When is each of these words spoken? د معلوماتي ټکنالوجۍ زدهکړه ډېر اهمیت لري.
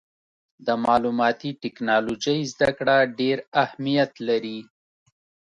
د 0.65 0.67
معلوماتي 0.83 1.51
ټکنالوجۍ 1.61 2.39
زدهکړه 2.51 2.97
ډېر 3.19 3.37
اهمیت 3.63 4.11
لري. 4.27 4.59